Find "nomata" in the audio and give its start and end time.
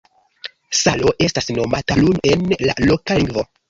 1.59-2.01